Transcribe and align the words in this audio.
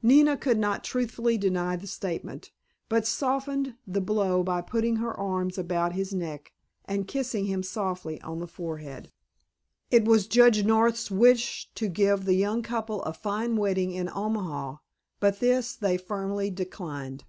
Nina 0.00 0.36
could 0.36 0.58
not 0.58 0.84
truthfully 0.84 1.36
deny 1.36 1.74
the 1.74 1.88
statement, 1.88 2.52
but 2.88 3.04
softened 3.04 3.74
the 3.84 4.00
blow 4.00 4.44
by 4.44 4.60
putting 4.60 4.94
her 5.02 5.12
arms 5.18 5.58
about 5.58 5.92
his 5.94 6.14
neck 6.14 6.52
and 6.84 7.08
kissing 7.08 7.46
him 7.46 7.64
softly 7.64 8.20
on 8.22 8.38
the 8.38 8.46
forehead. 8.46 9.10
It 9.90 10.04
was 10.04 10.28
Judge 10.28 10.62
North's 10.64 11.10
wish 11.10 11.68
to 11.74 11.88
give 11.88 12.26
the 12.26 12.34
young 12.36 12.62
couple 12.62 13.02
a 13.02 13.12
fine 13.12 13.56
wedding 13.56 13.90
in 13.90 14.08
Omaha, 14.08 14.76
but 15.18 15.40
this 15.40 15.74
they 15.74 15.98
firmly 15.98 16.48
declined. 16.48 17.24